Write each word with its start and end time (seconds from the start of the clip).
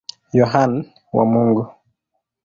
Yohane 0.37 0.81
wa 1.15 1.23
Mungu. 1.31 1.63